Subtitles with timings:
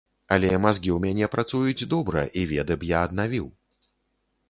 [0.35, 3.51] Але мазгі ў мяне працуюць добра, і веды б я аднавіў.